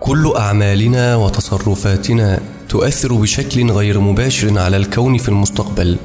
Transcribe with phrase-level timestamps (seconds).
[0.00, 5.96] كل أعمالنا وتصرفاتنا تؤثر بشكل غير مباشر على الكون في المستقبل.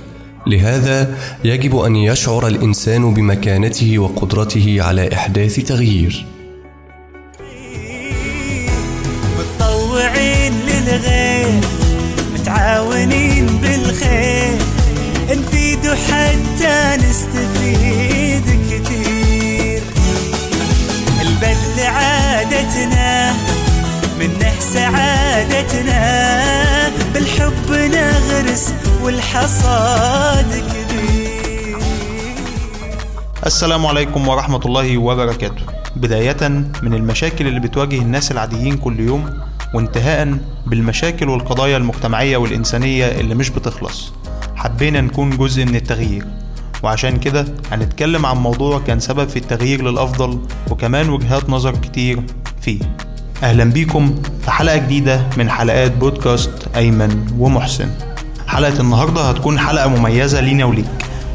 [0.48, 6.26] لهذا يجب أن يشعر الإنسان بمكانته وقدرته على إحداث تغيير.
[24.28, 26.02] منه سعادتنا
[27.14, 31.78] بالحب نغرس والحصاد كبير.
[33.46, 35.62] السلام عليكم ورحمة الله وبركاته.
[35.96, 36.50] بداية
[36.84, 39.40] من المشاكل اللي بتواجه الناس العاديين كل يوم
[39.74, 44.14] وانتهاء بالمشاكل والقضايا المجتمعية والإنسانية اللي مش بتخلص.
[44.56, 46.26] حبينا نكون جزء من التغيير.
[46.84, 50.40] وعشان كده هنتكلم عن موضوع كان سبب في التغيير للأفضل
[50.72, 52.24] وكمان وجهات نظر كتير
[52.62, 52.80] فيه.
[53.46, 57.90] أهلا بيكم في حلقة جديدة من حلقات بودكاست أيمن ومحسن.
[58.48, 60.86] حلقة النهاردة هتكون حلقة مميزة لينا وليك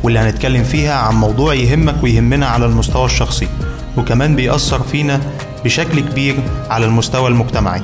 [0.03, 3.49] واللي هنتكلم فيها عن موضوع يهمك ويهمنا على المستوى الشخصي
[3.97, 5.21] وكمان بيأثر فينا
[5.65, 6.37] بشكل كبير
[6.71, 7.83] على المستوى المجتمعي.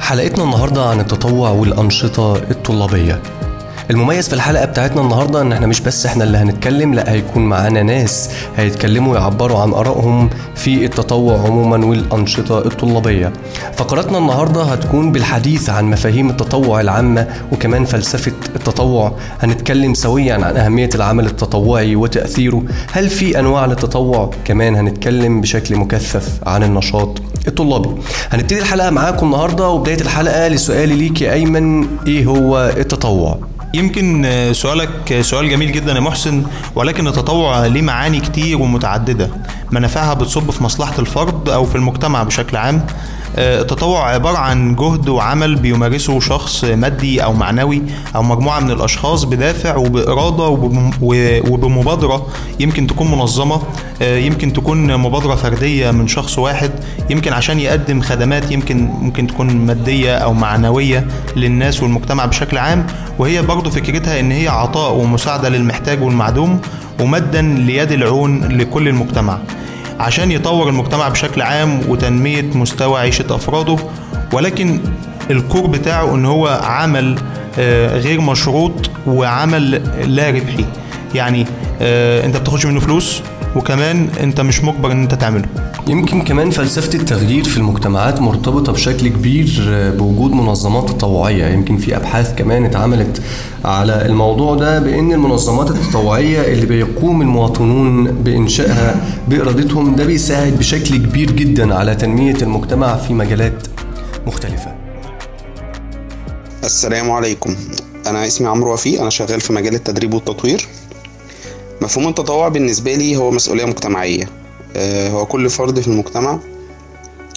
[0.00, 3.22] حلقتنا النهارده عن التطوع والأنشطة الطلابية.
[3.90, 7.82] المميز في الحلقة بتاعتنا النهارده إن إحنا مش بس إحنا اللي هنتكلم لأ هيكون معانا
[7.82, 13.32] ناس هيتكلموا يعبروا عن آرائهم في التطوع عموما والأنشطة الطلابية.
[13.76, 19.12] فقراتنا النهارده هتكون بالحديث عن مفاهيم التطوع العامة وكمان فلسفة التطوع.
[19.40, 22.62] هنتكلم سويا عن أهمية العمل التطوعي وتأثيره.
[22.92, 27.18] هل في أنواع للتطوع؟ كمان هنتكلم بشكل مكثف عن النشاط
[27.48, 27.90] الطلابي.
[28.30, 33.38] هنبتدي الحلقة معاكم النهارده وبداية الحلقة لسؤالي ليك يا أيمن إيه هو التطوع؟
[33.74, 36.44] يمكن سؤالك سؤال جميل جدا يا محسن
[36.74, 39.30] ولكن التطوع ليه معاني كتير ومتعددة
[39.70, 42.86] منافعها بتصب في مصلحة الفرد أو في المجتمع بشكل عام.
[43.38, 47.82] التطوع عبارة عن جهد وعمل بيمارسه شخص مادي أو معنوي
[48.16, 50.48] أو مجموعة من الأشخاص بدافع وبإرادة
[51.50, 52.26] وبمبادرة.
[52.60, 53.62] يمكن تكون منظمة
[54.02, 56.70] آه، يمكن تكون مبادرة فردية من شخص واحد.
[57.10, 61.06] يمكن عشان يقدم خدمات يمكن ممكن تكون مادية أو معنوية
[61.36, 62.86] للناس والمجتمع بشكل عام.
[63.18, 66.60] وهي برضه فكرتها إن هي عطاء ومساعدة للمحتاج والمعدوم
[67.00, 69.38] ومدا ليد العون لكل المجتمع.
[70.00, 73.76] عشان يطور المجتمع بشكل عام وتنمية مستوى عيشة أفراده
[74.32, 74.80] ولكن
[75.30, 77.18] الكور بتاعه إن هو عمل
[77.58, 79.70] آه، غير مشروط وعمل
[80.16, 80.64] لا ربحي.
[81.14, 81.46] يعني
[81.82, 83.22] آه، أنت بتاخدش منه فلوس
[83.56, 85.44] وكمان أنت مش مجبر إن أنت تعمله.
[85.88, 89.48] يمكن كمان فلسفة التغيير في المجتمعات مرتبطة بشكل كبير
[89.98, 91.46] بوجود منظمات تطوعية.
[91.46, 93.22] يمكن في أبحاث كمان اتعملت
[93.64, 101.30] على الموضوع ده بأن المنظمات التطوعية اللي بيقوم المواطنون بإنشائها بإرادتهم ده بيساعد بشكل كبير
[101.30, 103.66] جدا على تنمية المجتمع في مجالات
[104.26, 104.74] مختلفة.
[106.64, 107.56] السلام عليكم.
[108.06, 109.00] أنا اسمي عمرو وفيق.
[109.00, 110.66] أنا شغال في مجال التدريب والتطوير.
[111.82, 114.24] مفهوم التطوع بالنسبة لي هو مسؤولية مجتمعية.
[114.24, 114.43] آه،
[115.10, 116.38] هو كل فرد في المجتمع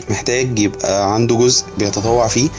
[0.10, 2.50] محتاج يبقى عنده جزء بيتطوع فيه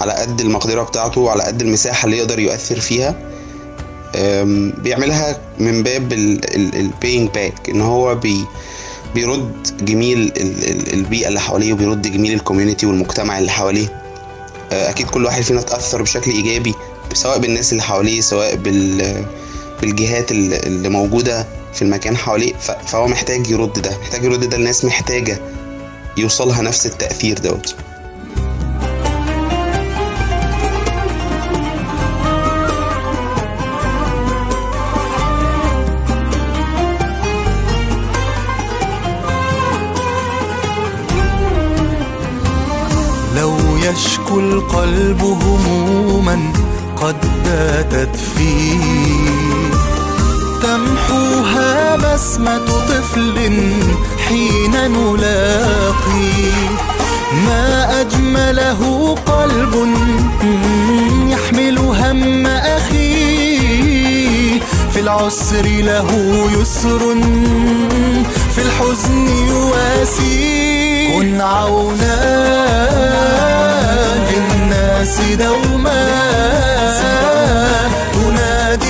[0.00, 3.14] على قد المقدرة بتاعته وعلى قد المساحة اللي يقدر يؤثر فيها.
[4.82, 8.44] بيعملها من باب ال paying back إن هو بي
[9.14, 9.52] بيرد
[9.84, 14.00] جميل ال- ال- البيئة اللي حواليه وبيرد جميل ال community والمجتمع اللي حواليه.
[14.72, 16.74] آه، أكيد كل واحد فينا اتأثر بشكل إيجابي
[17.12, 19.24] سواء بالناس اللي حواليه سواء بال
[19.80, 21.46] بالجهات اللي موجودة.
[21.74, 22.52] في المكان حواليه
[22.86, 25.38] فهو محتاج يرد ده محتاج يرد ده الناس محتاجة
[26.16, 27.74] يوصلها نفس التأثير دوت.
[43.36, 46.52] لو يشكو القلب هموما
[46.96, 49.93] قد باتت فيه.
[50.64, 53.52] تمحوها بسمة طفل
[54.28, 56.52] حين نلاقي
[57.46, 59.74] ما أجمله قلب
[61.28, 63.60] يحمل هم أخيه
[64.92, 66.08] في العسر له
[66.60, 67.14] يسر
[68.54, 71.18] في الحزن يواسي.
[71.18, 72.16] كن عونا
[74.30, 76.04] للناس دوما.
[78.12, 78.83] تنادينا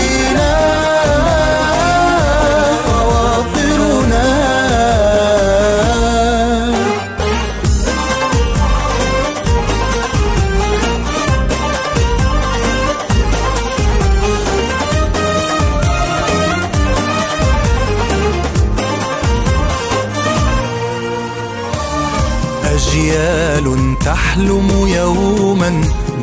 [24.35, 25.71] تحلم يوما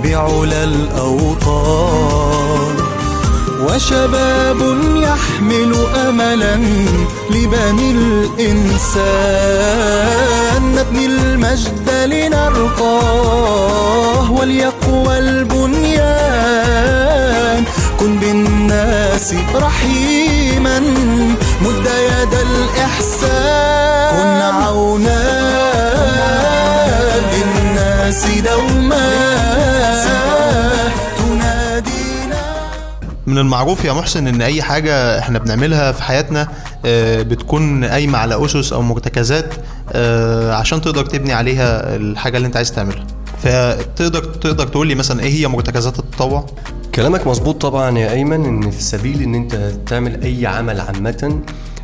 [0.03, 2.11] بعلى الأوطان.
[3.63, 4.59] وشباب
[4.95, 5.75] يحمل
[6.07, 6.55] أملا
[7.29, 9.01] لبني الإنسان.
[10.75, 13.11] نبني المجد لنرقاه
[14.31, 16.11] وليقوى البنيان.
[17.99, 20.79] كن بالناس رحيما
[21.61, 24.11] مد يد الإحسان.
[24.11, 25.50] كن عونا
[28.11, 29.11] للناس دوما
[33.25, 36.47] من المعروف يا محسن إن أي حاجة إحنا بنعملها في حياتنا
[36.85, 39.53] آه، بتكون قايمة على أسس أو مرتكزات
[39.93, 43.05] آه، عشان تقدر تبني عليها الحاجة اللي أنت عايز تعملها.
[43.43, 46.45] فتقدر تقدر تقول لي مثلا إيه هي مرتكزات التطوع؟
[46.95, 51.39] كلامك مظبوط طبعا يا أيمن إن في سبيل إن أنت تعمل أي عمل عامة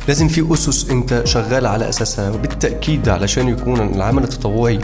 [0.08, 4.78] لازم في أسس أنت شغال على أساسها وبالتأكيد علشان يكون العمل التطوعي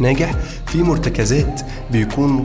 [0.00, 0.34] ناجح
[0.66, 1.60] في مرتكزات
[1.90, 2.44] بيكون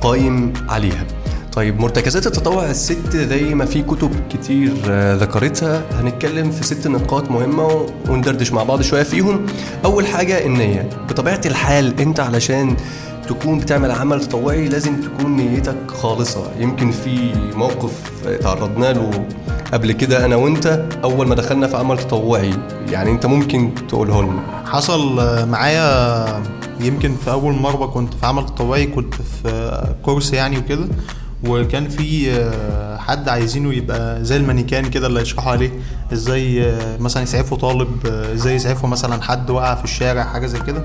[0.00, 1.04] قايم عليها.
[1.52, 5.82] طيب مرتكزات التطوع الست زي ما في كتب كتير آه، ذكرتها.
[5.92, 9.46] هنتكلم في ست نقاط مهمة وندردش مع بعض شوية فيهم.
[9.84, 10.88] أول حاجة النية.
[11.08, 12.76] بطبيعة الحال أنت علشان
[13.28, 16.50] تكون بتعمل عمل تطوعي لازم تكون نيتك خالصة.
[16.58, 17.92] يمكن في موقف
[18.42, 19.26] تعرضنا له
[19.72, 22.52] قبل كده أنا وأنت أول ما دخلنا في عمل تطوعي.
[22.88, 24.42] يعني أنت ممكن تقوله لنا.
[24.66, 25.16] حصل
[25.48, 26.42] معايا
[26.84, 30.88] يمكن في أول مرة كنت في عمل تطوعي كنت في كورس يعني وكده
[31.46, 35.70] وكان في آه، حد عايزينه يبقى زي المانيكان كده اللي يشرحوا عليه
[36.12, 40.58] إزاي آه، مثلا يسعفوا طالب آه، إزاي يسعفوا مثلا حد وقع في الشارع حاجة زي
[40.60, 40.84] كده.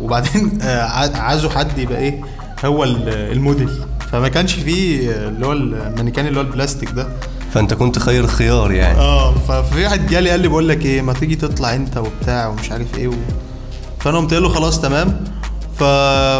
[0.00, 0.58] وبعدين
[1.14, 2.20] عايزوا حد يبقى إيه
[2.64, 3.70] هو ال- الموديل.
[4.12, 7.08] فما كانش فيه اللي هو المانيكان اللي هو البلاستيك ده.
[7.52, 8.98] فأنت كنت خير خيار يعني.
[8.98, 12.70] آه ففي واحد جالي قال لي بقول لك إيه ما تيجي تطلع أنت وبتاع ومش
[12.72, 13.12] عارف إيه و...
[14.06, 15.24] فانا قمت قايل له خلاص تمام.
[15.78, 15.82] ف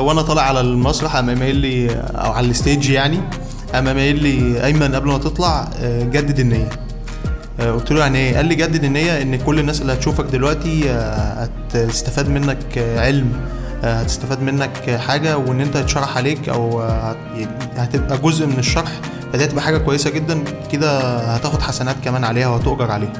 [0.03, 3.21] وأنا طالع على المسرح قام قايل لي أو على الستيج يعني
[3.75, 6.69] قام قايل لي أيمن قبل ما تطلع آه، جدد النية.
[7.61, 10.91] آه، قلت له يعني إيه؟ قال لي جدد النية إن كل الناس اللي هتشوفك دلوقتي
[10.91, 13.33] آه، هتستفاد منك علم
[13.83, 17.17] هتستفاد منك حاجة وإن أنت هتشرح عليك أو هت-
[17.77, 18.93] هتبقى جزء من الشرح
[19.33, 23.13] فدي هتبقى حاجة كويسة جدا كده هتاخد حسنات كمان عليها وهتؤجر عليها.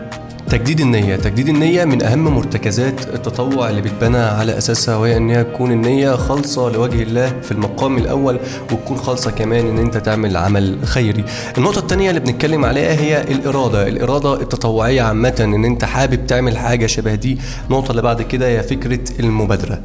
[0.51, 1.17] تجديد النية.
[1.17, 6.17] تجديد النية من أهم مرتكزات التطوع اللي بتبنى على أساسها وهي إن هي تكون النية
[6.17, 8.39] خالصة لوجه الله في المقام الأول
[8.73, 11.25] وتكون خالصة كمان إن أنت تعمل عمل خيري.
[11.59, 13.89] النقطة التانية اللي بنتكلم عليها هي الإرادة.
[13.89, 17.39] الإرادة التطوعية عامة إن أنت حابب تعمل حاجة شبه دي.
[17.71, 19.81] النقطة اللي بعد كده هي فكرة المبادرة.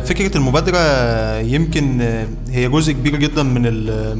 [0.00, 0.78] فكرة المبادرة
[1.38, 3.62] يمكن آه، هي جزء كبير جدا من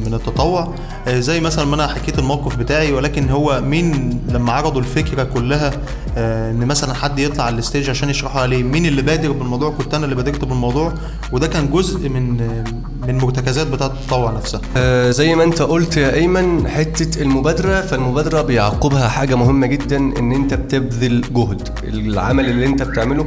[0.04, 0.74] من التطوع.
[1.08, 5.72] آه، زي مثلا ما أنا حكيت الموقف بتاعي ولكن هو مين لما عرضوا الفكرة كلها
[6.16, 9.94] آه، إن مثلا حد يطلع على الستيج عشان يشرحوا عليه مين اللي بادر بالموضوع؟ كنت
[9.94, 10.94] أنا اللي بادرت بالموضوع.
[11.32, 12.64] وده كان جزء من آه،
[13.08, 14.60] من مرتكزات بتاعة التطوع نفسها.
[14.76, 20.32] آه، زي ما أنت قلت يا أيمن حتة المبادرة فالمبادرة بيعقبها حاجة مهمة جدا إن
[20.32, 21.68] أنت بتبذل جهد.
[21.84, 23.26] العمل اللي أنت بتعمله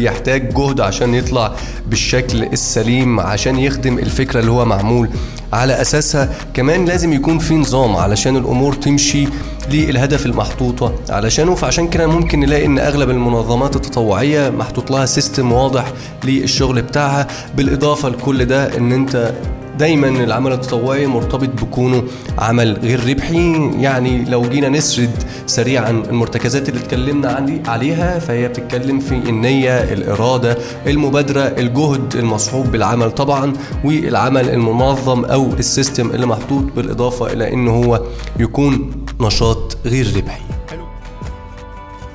[0.00, 1.52] بيحتاج جهد عشان يطلع
[1.86, 5.08] بالشكل السليم عشان يخدم الفكرة اللي هو معمول.
[5.52, 9.28] على أساسها كمان لازم يكون في نظام علشان الأمور تمشي
[9.70, 10.92] للهدف المحطوطة.
[11.10, 15.92] علشانه فعشان كده ممكن نلاقي إن أغلب المنظمات التطوعية محطوط لها سيستم واضح
[16.24, 17.26] للشغل بتاعها
[17.56, 19.32] بالإضافة لكل ده إن أنت
[19.78, 22.02] دايما العمل التطوعي مرتبط بكونه
[22.38, 23.70] عمل غير ربحي.
[23.80, 25.10] يعني لو جينا نسرد
[25.46, 33.10] سريعا المرتكزات اللي اتكلمنا عن- عليها فهي بتتكلم في النية الإرادة المبادرة الجهد المصحوب بالعمل
[33.10, 33.52] طبعا
[33.84, 38.00] والعمل المنظم أو السيستم اللي محطوط بالإضافة إلى إن هو
[38.40, 38.90] يكون
[39.20, 40.40] نشاط غير ربحي.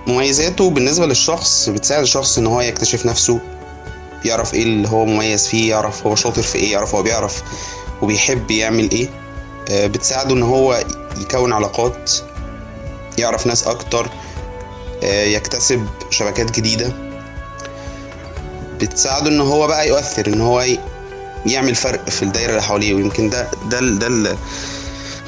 [0.08, 3.40] مميزاته بالنسبة للشخص بتساعد الشخص إن هو يكتشف نفسه
[4.26, 7.44] يعرف إيه اللي هو مميز فيه يعرف هو شاطر في إيه يعرف هو بيعرف
[8.02, 9.10] وبيحب يعمل إيه.
[9.72, 10.84] آه، بتساعده ان هو
[11.22, 12.12] يكون علاقات
[13.18, 14.10] يعرف ناس أكتر
[15.04, 16.94] آه، يكتسب شبكات جديدة.
[18.82, 20.66] بتساعده ان هو بقى يؤثر ان هو
[21.46, 22.94] يعمل فرق في الدايرة اللي حواليه.
[22.94, 24.08] ويمكن ده ده ده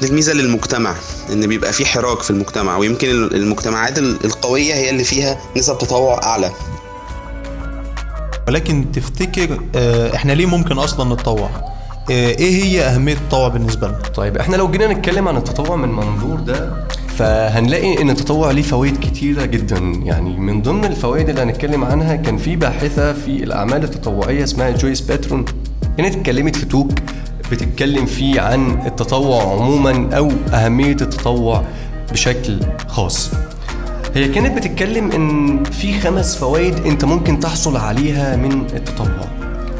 [0.00, 0.94] دي الميزة للمجتمع
[1.32, 2.76] ان بيبقى في حراك في المجتمع.
[2.76, 6.52] ويمكن ال- المجتمعات ال- القوية هي اللي فيها نسب تطوع أعلى.
[8.48, 11.50] ولكن تفتكر آه، إحنا ليه ممكن أصلا نتطوع؟
[12.10, 15.88] آه، إيه هي أهمية التطوع بالنسبة لنا؟ طيب إحنا لو جينا نتكلم عن التطوع من
[15.88, 16.72] منظور ده
[17.08, 19.78] فهنلاقي إن التطوع ليه فوائد كتيرة جدا.
[20.04, 25.00] يعني من ضمن الفوائد اللي هنتكلم عنها كان في باحثة في الأعمال التطوعية اسمها جويس
[25.00, 25.44] باترون.
[25.98, 26.90] كانت اتكلمت في توك
[27.52, 31.64] بتتكلم فيه عن التطوع عموما أو أهمية التطوع
[32.12, 33.30] بشكل خاص.
[34.14, 39.28] هي كانت بتتكلم إن في خمس فوائد أنت ممكن تحصل عليها من التطوع.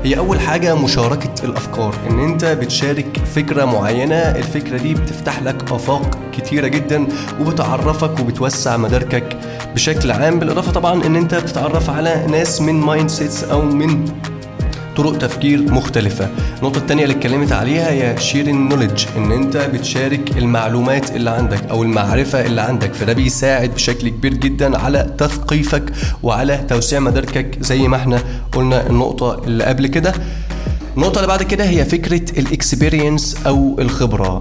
[0.05, 6.19] هي أول حاجة مشاركة الأفكار إن أنت بتشارك فكرة معينة الفكرة دي بتفتح لك آفاق
[6.33, 7.07] كتيرة جدا
[7.41, 9.37] وبتعرفك وبتوسع مداركك
[9.75, 14.05] بشكل عام بالإضافة طبعا إن أنت بتتعرف على ناس من mindsets أو من
[14.97, 16.29] طرق تفكير مختلفة.
[16.59, 21.83] النقطة التانية اللي اتكلمت عليها هي sharing knowledge إن أنت بتشارك المعلومات اللي عندك أو
[21.83, 22.95] المعرفة اللي عندك.
[22.95, 25.85] فده بيساعد بشكل كبير جدا على تثقيفك
[26.23, 28.23] وعلى توسيع مداركك زي ما إحنا
[28.53, 30.13] قلنا النقطة اللي قبل كده.
[30.97, 34.41] النقطة اللي بعد كده هي فكرة ال experience أو الخبرة.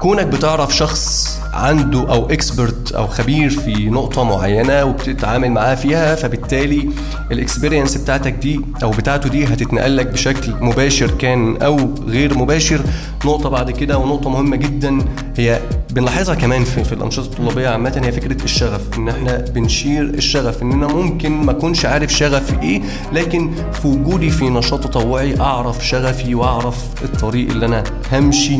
[0.00, 6.88] كونك بتعرف شخص عنده أو expert أو خبير في نقطة معينة وبتتعامل معاه فيها فبالتالي
[7.32, 12.80] ال experience بتاعتك دي أو بتاعته دي هتتنقل لك بشكل مباشر كان أو غير مباشر.
[13.24, 14.98] نقطة بعد كده ونقطة مهمة جدا
[15.36, 20.02] هي بنلاحظها كمان في, في الأنشطة الطلابية عامة هي فكرة الشغف إن إحنا بن share
[20.02, 25.40] الشغف إن أنا ممكن ما أكونش عارف شغفي إيه لكن في وجودي في نشاط تطوعي
[25.40, 28.58] أعرف شغفي وأعرف الطريق اللي أنا همشي.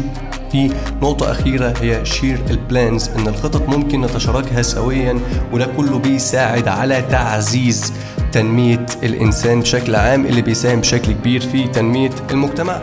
[0.52, 0.70] في
[1.02, 5.20] نقطة أخيرة هي share ال plans إن الخطط ممكن نتشاركها سويا
[5.52, 7.92] وده كله بيساعد على تعزيز
[8.32, 12.80] تنمية الإنسان بشكل عام اللي بيساهم بشكل كبير في تنمية المجتمع.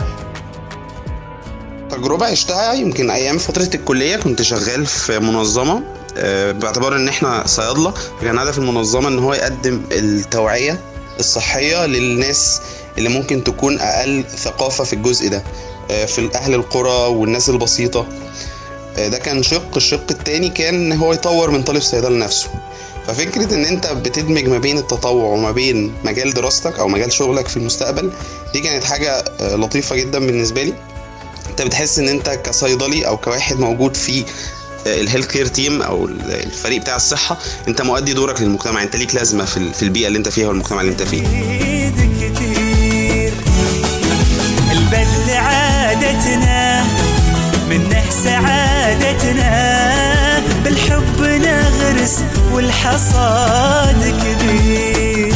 [1.89, 5.83] تجربة عشتها يمكن أيام فترة الكلية كنت شغال في منظمة
[6.17, 10.79] آه، باعتبار إن إحنا صيادلة كان هدف المنظمة إن هو يقدم التوعية
[11.19, 12.61] الصحية للناس
[12.97, 15.43] اللي ممكن تكون أقل ثقافة في الجزء ده.
[15.87, 18.07] في أهل القرى والناس البسيطة.
[18.97, 19.75] آه، ده كان شق.
[19.75, 22.49] الشق التاني كان إن هو يطور من طالب صيدلة نفسه.
[23.07, 27.57] ففكرة إن أنت بتدمج ما بين التطوع وما بين مجال دراستك أو مجال شغلك في
[27.57, 28.11] المستقبل
[28.53, 29.11] دي كانت حاجة
[29.41, 30.73] آه، لطيفة جدا بالنسبة لي.
[31.49, 34.23] أنت بتحس إن أنت كصيدلي أو كواحد موجود في
[34.85, 37.37] ال health care team أو الفريق بتاع الصحة
[37.67, 38.83] أنت مؤدي دورك للمجتمع.
[38.83, 41.23] أنت ليك لازمة في البيئة اللي أنت فيها والمجتمع اللي أنت فيه.
[45.95, 46.83] إيد كتير البذل عادتنا
[47.69, 49.51] منه سعادتنا.
[50.63, 52.19] بالحب نغرس
[52.53, 55.33] والحصاد كبير.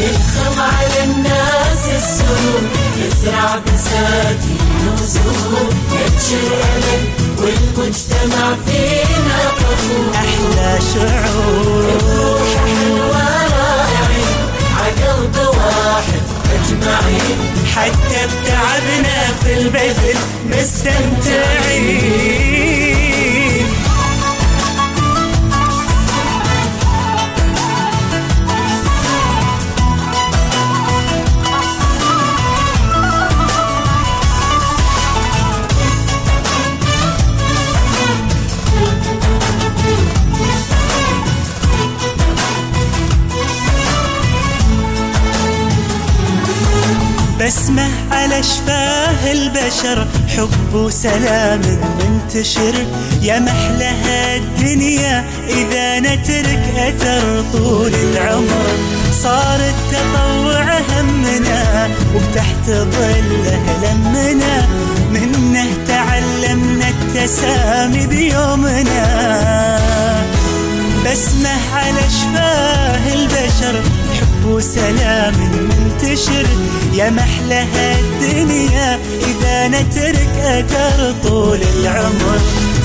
[0.00, 2.62] يدخل على الناس السرور
[2.98, 4.58] يزرع بساتين
[4.92, 7.02] وزهور ينشر أمل
[7.38, 11.84] والمجتمع فينا فخور أحلى شعور.
[12.02, 14.40] روح حلوة رائعين
[14.76, 16.29] عقلب واحد.
[17.76, 20.18] حتى بتعبنا في البذل
[20.50, 22.00] مستمتعين.
[47.50, 51.60] بسمة على شفاه البشر حب وسلام
[51.98, 52.74] منتشر.
[53.22, 58.66] يا محلها الدنيا إذا نترك أثر طول العمر.
[59.22, 64.66] صار التطوع همنا وبتحت ظله لمنا
[65.10, 69.06] منه تعلمنا التسامي بيومنا.
[71.04, 73.82] بسمة على شفاه البشر
[74.40, 76.46] حب وسلام منتشر.
[76.92, 78.98] يا محلها الدنيا
[79.30, 82.38] إذا نترك أثر طول العمر.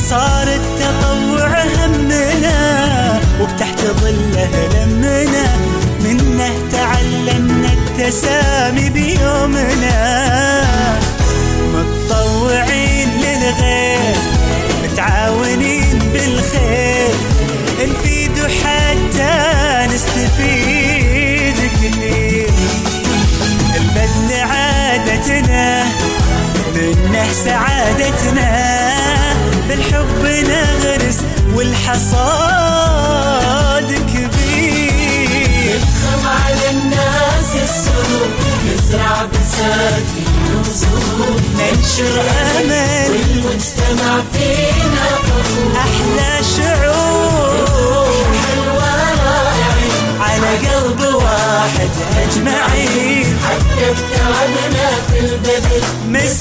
[0.10, 5.48] صار التطوع همنا وبتحت ظله لمنا
[6.04, 10.35] منه تعلمنا التسامي بيومنا.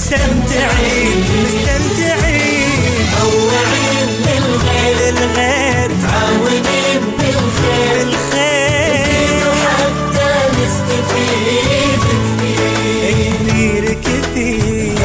[0.05, 2.79] مستمتعين مستمتعين.
[3.13, 12.01] مطوعين للغير للغير متعاونين بالخير بالخير حتى نستفيد.
[13.45, 14.95] كثير كثير.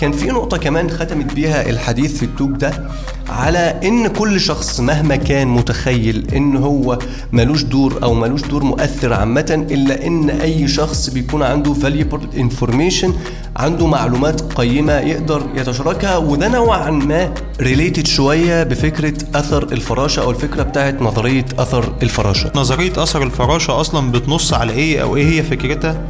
[0.00, 2.90] كان في نقطة كمان ختمت بيها الحديث في التوب ده.
[3.30, 6.98] على إن كل شخص مهما كان متخيل إن هو
[7.32, 13.08] ملوش دور أو ملوش دور مؤثر عامة إلا إن أي شخص بيكون عنده valuable information
[13.56, 20.62] عنده معلومات قيمة يقدر يتشاركها وده نوعا ما ريليتد شوية بفكرة أثر الفراشة أو الفكرة
[20.62, 22.52] بتاعت نظرية أثر الفراشة.
[22.54, 26.00] نظرية أثر الفراشة أصلا بتنص على إيه أو إيه هي فكرتها؟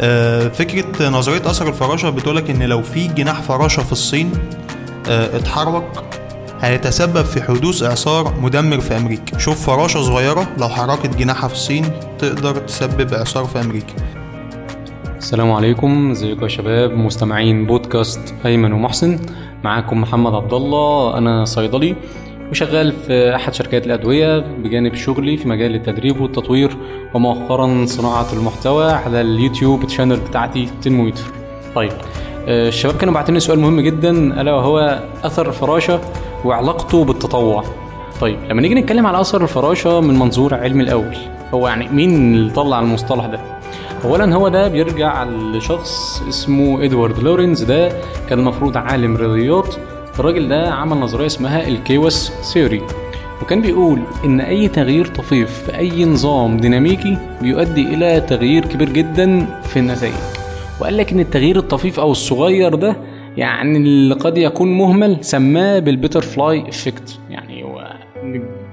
[0.00, 4.30] آه، فكرة نظرية أثر الفراشة بتقولك إن لو في جناح فراشة في الصين
[5.08, 6.19] آه، اتحرك
[6.60, 9.38] هيتسبب في حدوث إعصار مدمر في أمريكا.
[9.38, 11.84] شوف فراشة صغيرة لو حركت جناحها في الصين
[12.18, 13.94] تقدر تسبب إعصار في أمريكا.
[15.18, 19.18] السلام عليكم ازيكم يا شباب؟ مستمعين بودكاست أيمن ومحسن.
[19.64, 21.94] معاكم محمد عبد الله أنا صيدلي
[22.50, 26.76] وشغال في أحد شركات الأدوية بجانب شغلي في مجال التدريب والتطوير
[27.14, 31.22] ومؤخرا صناعة المحتوى على اليوتيوب تشانل بتاعتي تنمويتر
[31.74, 31.92] طيب
[32.48, 36.00] آه، الشباب كانوا باعتين سؤال مهم جدا ألا وهو أثر الفراشة
[36.44, 37.64] وعلاقته بالتطوع.
[38.20, 41.16] طيب لما نيجي نتكلم على أثر الفراشة من منظور علمي الأول
[41.54, 43.40] هو يعني مين اللي طلع المصطلح ده؟
[44.04, 47.92] اولا هو ده بيرجع لشخص اسمه إدوارد لورنز ده
[48.28, 49.74] كان المفروض عالم رياضيات.
[50.18, 52.82] الراجل ده عمل نظرية اسمها ال chaos theory
[53.42, 59.46] وكان بيقول إن أي تغيير طفيف في أي نظام ديناميكي بيؤدي إلى تغيير كبير جدا
[59.62, 60.12] في النتائج.
[60.80, 62.96] وقال لك إن التغيير الطفيف أو الصغير ده
[63.40, 67.18] يعني اللي قد يكون مهمل سماه بال butterfly effect.
[67.30, 67.92] يعني هو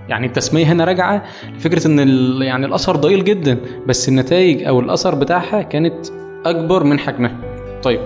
[0.09, 1.23] يعني التسمية هنا راجعة
[1.55, 1.99] لفكرة إن
[2.41, 3.57] يعني الأثر ضئيل جدا
[3.87, 6.07] بس النتائج أو الأثر بتاعها كانت
[6.45, 7.35] أكبر من حجمها.
[7.83, 7.99] طيب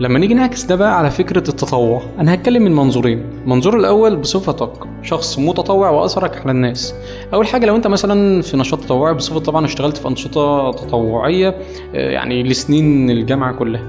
[0.00, 3.24] لما نيجي نعكس ده بقى على فكرة التطوع أنا هتكلم من منظورين.
[3.44, 4.72] المنظور الأول بصفتك
[5.02, 6.94] شخص متطوع وأثرك على الناس.
[7.34, 11.48] أول حاجة لو أنت مثلا في نشاط تطوعي بصفة طبعا اشتغلت في أنشطة تطوعية
[11.94, 13.82] آه، يعني لسنين الجامعة كلها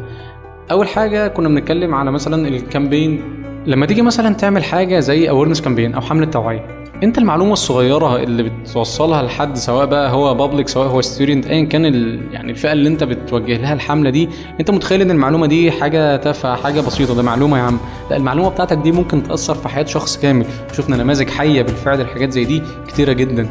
[0.72, 3.22] أول حاجة كنا بنتكلم على مثلا ال campaign.
[3.66, 6.66] لما تيجي مثلا تعمل حاجة زي awareness campaign أو حملة توعية
[7.04, 11.86] أنت المعلومة الصغيرة اللي بتوصلها لحد سواء بقى هو public سواء هو student ايا كان
[11.86, 12.22] ال...
[12.32, 14.30] يعني الفئة اللي أنت بتوجه لها الحملة دي
[14.60, 17.78] أنت متخيل إن المعلومة دي حاجة تافهة حاجة بسيطة؟ ده معلومة يا عم.
[18.12, 20.46] لا المعلومة بتاعتك دي ممكن تأثر في حياة شخص كامل.
[20.74, 23.50] شفنا نماذج حية بالفعل الحاجات زي دي كتيرة جدا.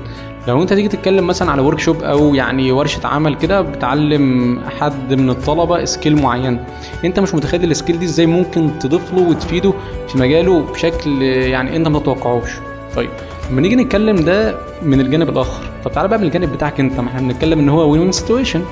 [0.49, 5.31] لو انت تيجي تتكلم مثلا على workshop أو يعني ورشة عمل كده بتعلم حد من
[5.31, 6.65] الطلبة skill معين.
[7.05, 9.73] انت مش متخيل ال skill دي إزاي ممكن تضيف له وتفيده
[10.09, 12.51] في مجاله بشكل يعني انت ما تتوقعوش
[12.97, 13.11] طيب
[13.51, 17.09] لما نيجي نتكلم ده من الجانب الآخر طب تعالى بقى من الجانب بتاعك انت ما
[17.09, 18.65] إحنا بنتكلم إن هو win win situation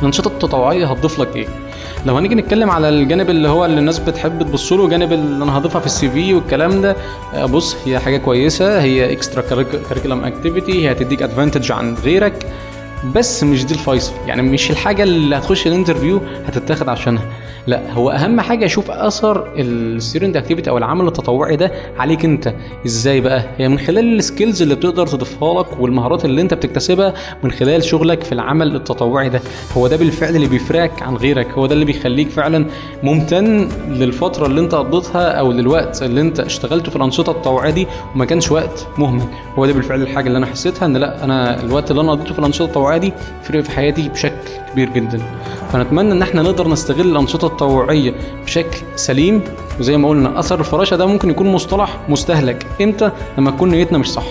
[0.00, 1.46] الأنشطة التطوعية هتضيف لك إيه؟
[2.06, 5.58] لو هنيجي نتكلم على الجانب اللي هو اللي الناس بتحب تبص له جانب اللي أنا
[5.58, 6.96] هضيفها في ال CV والكلام ده
[7.34, 9.42] آه، بص هي حاجة كويسة هي extra
[9.88, 12.46] curriculum activity هي هتديك advantage عن غيرك
[13.14, 14.12] بس مش دي الفيصل.
[14.26, 17.22] يعني مش الحاجة اللي هتخش ال interview هتتاخد عشانها.
[17.66, 22.54] لا هو أهم حاجة أشوف أثر ال student activity أو العمل التطوعي ده عليك أنت.
[22.86, 27.14] إزاي بقى؟ هي من خلال ال skills اللي بتقدر تضيفها لك والمهارات اللي أنت بتكتسبها
[27.42, 29.40] من خلال شغلك في العمل التطوعي ده.
[29.76, 31.50] هو ده بالفعل اللي بيفرقك عن غيرك.
[31.50, 32.66] هو ده اللي بيخليك فعلا
[33.02, 38.24] ممتن للفترة اللي أنت قضيتها أو للوقت اللي أنت اشتغلته في الأنشطة التطوعية دي وما
[38.24, 39.22] كانش وقت مهمل.
[39.58, 42.38] هو ده بالفعل الحاجة اللي أنا حسيتها إن لا أنا الوقت اللي أنا قضيته في
[42.38, 44.32] الأنشطة التطوعية دي فرق في حياتي بشكل
[44.72, 45.22] كبير جدا.
[45.72, 49.40] فنتمنى إن إحنا نقدر نستغل الأنشطة التطوعية بشكل سليم.
[49.80, 52.66] وزي ما قلنا أثر الفراشة ده ممكن يكون مصطلح مستهلك.
[52.82, 54.24] إمتى؟ لما تكون نيتنا مش صح.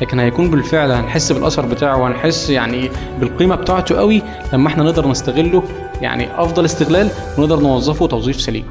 [0.00, 5.62] لكن هيكون بالفعل هنحس بالأثر بتاعه وهنحس يعني بالقيمة بتاعته قوي لما إحنا نقدر نستغله
[6.00, 8.64] يعني أفضل استغلال ونقدر نوظفه توظيف سليم.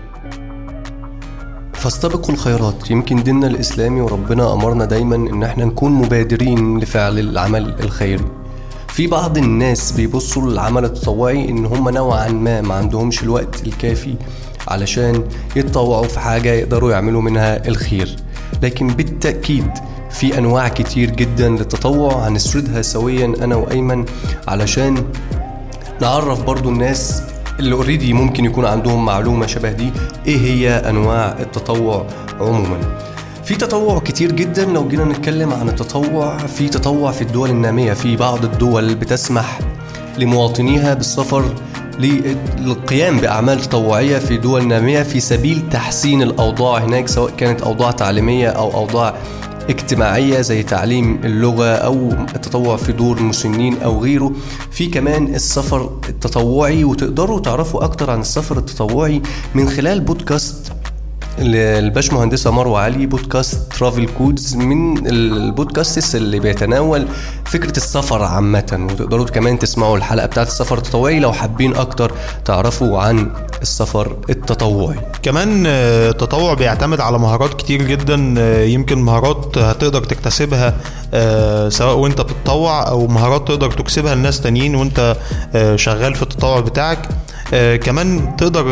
[1.74, 2.92] فاستبقوا الخيرات.
[2.92, 8.26] يمكن ديننا الإسلامي وربنا أمرنا دايما إن إحنا نكون مبادرين لفعل العمل الخيري.
[8.96, 14.16] في بعض الناس بيبصوا للعمل التطوعي إن هم نوعا ما ما عندهمش الوقت الكافي
[14.68, 15.24] علشان
[15.56, 18.16] يتطوعوا في حاجة يقدروا يعملوا منها الخير.
[18.64, 19.68] لكن بالتأكيد
[20.12, 24.06] في أنواع كتير جدا للتطوع هنسردها سويا أنا وأيمن
[24.48, 25.04] علشان
[26.02, 27.22] نعرف برضو الناس
[27.60, 29.92] اللي اوريدي ممكن يكون عندهم معلومة شبه دي
[30.28, 32.06] إيه هي أنواع التطوع
[32.40, 32.80] عموما.
[33.46, 34.66] في تطوع كتير جدا.
[34.66, 39.60] لو جينا نتكلم عن التطوع في تطوع في الدول النامية في بعض الدول بتسمح
[40.18, 41.46] لمواطنيها بالسفر
[42.00, 48.48] للقيام بأعمال تطوعية في دول نامية في سبيل تحسين الأوضاع هناك سواء كانت أوضاع تعليمية
[48.50, 49.16] أو أوضاع
[49.70, 54.32] اجتماعية زي تعليم اللغة أو التطوع في دور المسنين أو غيره.
[54.72, 59.22] في كمان السفر التطوعي وتقدروا تعرفوا أكتر عن السفر التطوعي
[59.56, 60.72] من خلال بودكاست
[61.40, 67.08] للباشمهندسة مروة علي بودكاست ترافل كودز من البودكاست اللي بيتناول
[67.46, 68.88] فكرة السفر عامة.
[68.92, 72.12] وتقدروا كمان تسمعوا الحلقة بتاعت السفر التطوعي لو حابين أكتر
[72.46, 75.00] تعرفوا عن السفر التطوعي.
[75.24, 80.74] كمان آه، التطوع بيعتمد على مهارات كتير جدا آه، يمكن مهارات هتقدر تكتسبها
[81.14, 85.16] آه، سواء وانت بتتطوع أو مهارات تقدر تكسبها لناس تانيين وانت
[85.76, 87.10] شغال في التطوع بتاعك.
[87.84, 88.66] كمان تقدر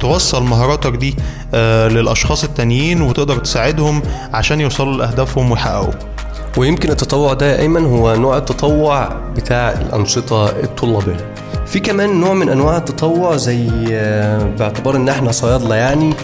[0.00, 1.16] توصل مهاراتك دي
[1.54, 4.02] آه، للأشخاص التانيين وتقدر تساعدهم
[4.34, 5.92] عشان يوصلوا لأهدافهم ويحققوا.
[6.56, 11.34] ويمكن التطوع ده ايمن هو نوع التطوع بتاع الأنشطة الطلابية.
[11.66, 16.14] في كمان نوع من أنواع التطوع زي آه، باعتبار إن إحنا صيادلة يعني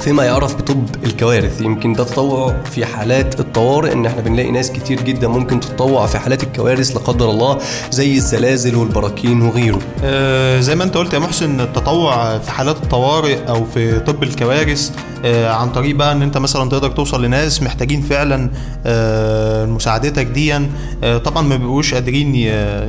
[0.00, 1.60] فيما يعرف بطب الكوارث.
[1.60, 6.18] يمكن ده تطوع في حالات الطوارئ إن إحنا بنلاقي ناس كتير جدا ممكن تتطوع في
[6.18, 7.58] حالات الكوارث لا قدر الله
[7.90, 9.78] زي الزلازل والبراكين وغيره.
[10.04, 14.90] آه، زي ما أنت قلت يا محسن التطوع في حالات الطوارئ أو في طب الكوارث
[15.24, 18.50] عن طريق بقى إن أنت مثلا تقدر توصل لناس محتاجين فعلا
[18.86, 20.70] آه، مساعدتك ديا.
[21.04, 22.34] آه، طبعا ما بيبقوش قادرين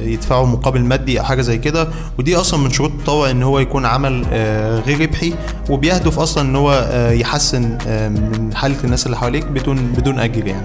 [0.04, 1.88] يدفعوا مقابل مادي أو حاجة زي كده.
[2.20, 5.34] ودي أصلا من شروط التطوع إن هو يكون عمل آه، غير ربحي.
[5.70, 10.48] وبيهدف أصلا إن هو آه، يحسن آه، من حالة الناس اللي حواليك بدون بدون اجر
[10.48, 10.63] يعني.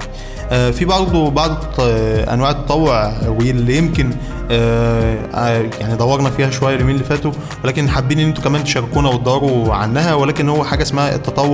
[0.50, 4.10] آه، في برضه بعض آه، أنواع التطوع واللي يمكن
[4.50, 7.32] آه، آه، يعني دورنا فيها شوية اليومين اللي فاتوا.
[7.64, 10.14] ولكن حابين إن أنتوا كمان تشاركونا وتدوروا عنها.
[10.14, 11.53] ولكن هو حاجة اسمها التطوع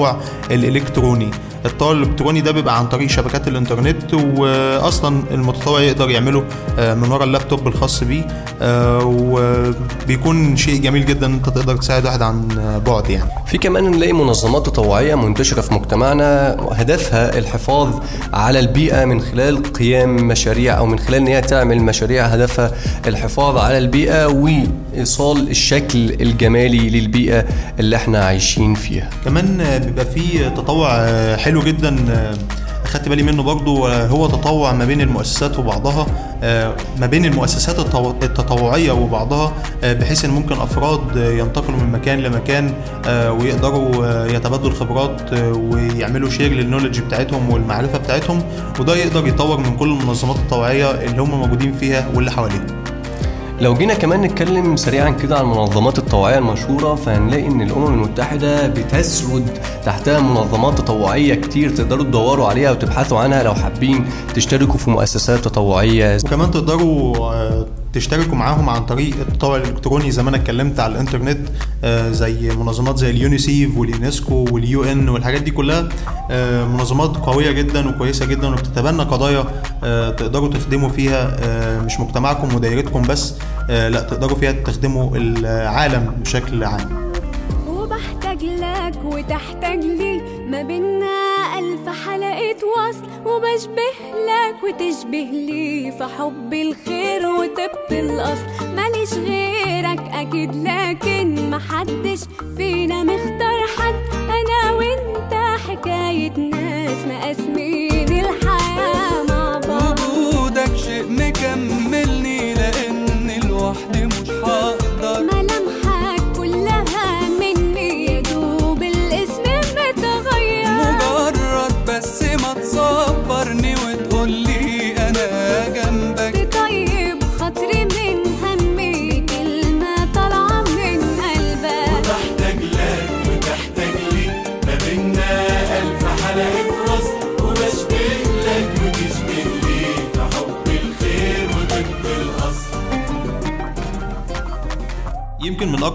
[0.50, 1.30] الإلكتروني.
[1.66, 6.44] التطوع الإلكتروني ده بيبقى عن طريق شبكات الإنترنت واصلا المتطوع يقدر يعمله
[6.78, 8.26] آه، من ورا اللابتوب الخاص بيه
[8.62, 12.48] آه، وبيكون شيء جميل جدا إن أنت تقدر تساعد واحد عن
[12.86, 13.30] بعد يعني.
[13.46, 17.88] في كمان نلاقي منظمات تطوعية منتشرة في مجتمعنا هدفها الحفاظ
[18.32, 22.70] على البيئة من خلال قيام مشاريع أو من خلال إن هي تعمل مشاريع هدفها
[23.06, 27.44] الحفاظ على البيئة وإيصال الشكل الجمالي للبيئة
[27.80, 29.10] اللي إحنا عايشين فيها.
[29.24, 32.34] كمان بيبقى فيه تطوع آه، حلو جدا آه،
[32.86, 36.06] خدت بالي منه برضو آه، هو تطوع ما بين المؤسسات وبعضها
[36.42, 42.74] آه، ما بين المؤسسات التطو- التطوعية وبعضها بحيث إن ممكن أفراد ينتقلوا من مكان لمكان
[43.08, 48.42] ويقدروا يتبادلوا الخبرات ويعملوا شير للنولج بتاعتهم والمعرفة بتاعتهم
[48.80, 52.66] وده يقدر يطور من كل المنظمات التطوعية اللي هم موجودين فيها واللي حواليهم.
[53.60, 59.58] لو جينا كمان نتكلم سريعا كده عن المنظمات التطوعية المشهورة فهنلاقي إن الأمم المتحدة بتسرد
[59.84, 66.18] تحتها منظمات تطوعية كتير تقدروا تدوروا عليها وتبحثوا عنها لو حابين تشتركوا في مؤسسات تطوعية.
[66.24, 71.38] وكمان تقدروا آه، تشتركوا معاهم عن طريق التطوع الإلكتروني زي ما أنا اتكلمت على الإنترنت
[71.84, 75.88] آه، زي منظمات زي اليونيسيف واليونسكو وال UN والحاجات دي كلها
[76.30, 79.44] آه، منظمات قوية جدا وكويسة جدا وبتتبنى قضايا
[80.16, 83.34] تقدروا تخدموا فيها آه، مش مجتمعكم ودايرتكم بس
[83.70, 87.10] آه، لا تقدروا فيها تخدموا العالم بشكل عام.
[87.68, 91.10] وبحتاج لك وتحتاج لي ما بينا
[91.58, 93.90] ألف حلقة وصل وبشبه
[94.28, 98.74] لك وتشبه لي في حب الخير وطب الأصل.
[98.76, 102.20] ماليش غيرك أكيد لكن محدش
[102.56, 103.94] فينا مختار حد.
[104.14, 105.34] أنا وأنت
[105.68, 107.79] حكاية ناس مقاسمين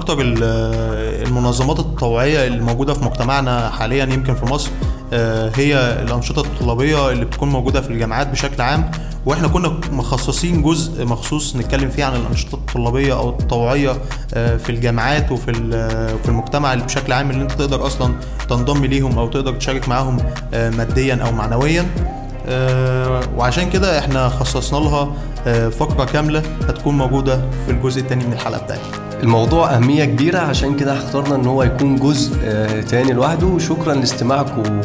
[0.01, 0.43] ال-
[1.27, 4.69] المنظمات التطوعيه اللي موجودة في مجتمعنا حاليا يمكن في مصر
[5.13, 8.91] آه، هي الأنشطة الطلابية اللي بتكون موجودة في الجامعات بشكل عام.
[9.25, 13.97] وإحنا كنا مخصصين جزء مخصوص نتكلم فيه عن الأنشطة الطلابية أو التطوعيه
[14.33, 15.53] آه، في الجامعات وفي
[16.23, 18.13] في المجتمع اللي بشكل عام اللي أنت تقدر أصلا
[18.49, 20.17] تنضم ليهم أو تقدر تشارك معاهم
[20.53, 21.85] آه، ماديا أو معنويا.
[23.37, 25.11] وعشان كده إحنا خصصنا لها
[25.69, 29.04] فقرة كاملة هتكون موجودة في الجزء الثاني من الحلقة بتاعتنا.
[29.23, 33.45] الموضوع أهمية كبيرة عشان كده اخترنا إن هو يكون جزء آه، تاني لوحده.
[33.47, 34.81] وشكرا لاستماعكم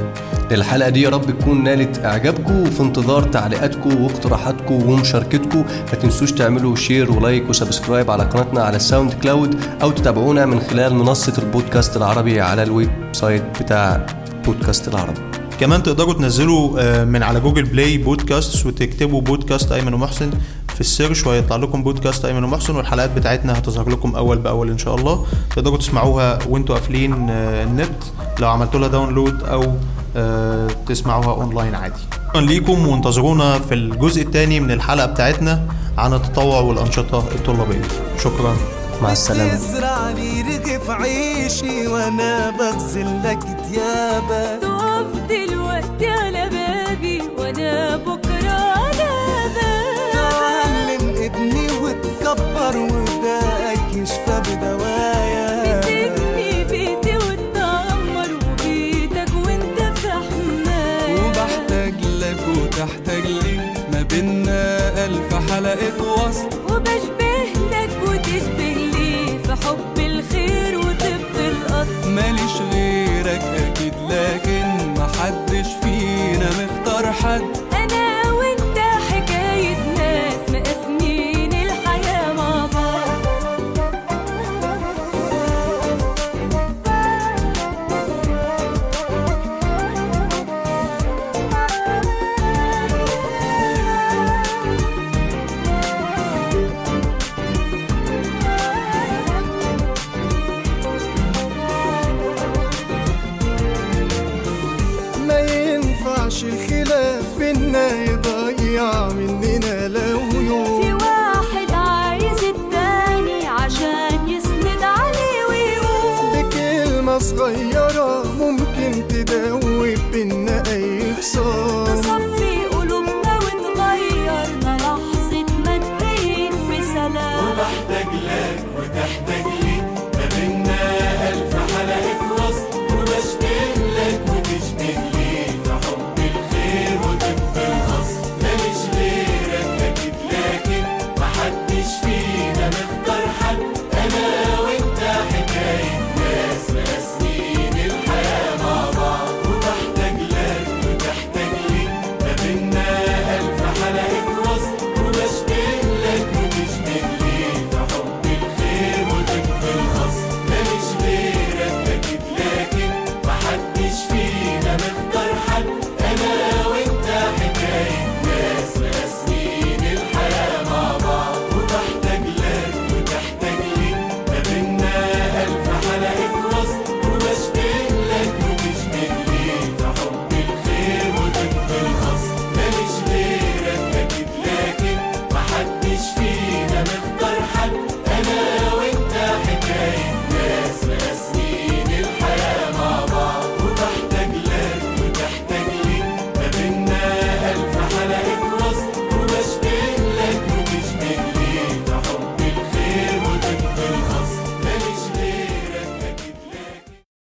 [0.51, 1.03] للحلقة دي.
[1.03, 5.59] يا رب تكون نالت إعجابكم وفي انتظار تعليقاتكم واقتراحاتكم ومشاركتكم.
[5.59, 10.47] ما تنسوش تعملوا share و like و subscribe على قناتنا على ال SoundCloud أو تتابعونا
[10.47, 14.07] من خلال منصة البودكاست العربي على ال website بتاع
[14.45, 15.21] بودكاست العربي
[15.61, 20.31] كمان تقدروا تنزلوا آه، من على Google Play بودكاست وتكتبوا بودكاست أيمن ومحسن.
[20.81, 24.79] في ال search وهيطلع لكم بودكاست أيمن ومحسن والحلقات بتاعتنا هتظهر لكم أول بأول إن
[24.79, 25.27] شاء الله.
[25.57, 28.03] تقدروا تسمعوها وانتوا قافلين آه، النت.
[28.39, 29.65] لو عملتوا لها download أو
[30.17, 32.01] آه، تسمعوها اونلاين عادي.
[32.29, 35.67] شكرا ليكم وانتظرونا في الجزء الثاني من الحلقة بتاعتنا
[35.99, 37.83] عن التطوع والأنشطة الطلابية.
[38.19, 38.57] شكرا.
[39.03, 39.55] مع السلامة.
[39.55, 43.39] تزرع لي رغف عيشي وأنا بغسل لك
[43.71, 48.30] ديابك تقف دلوقتي على بابي وأنا بكرة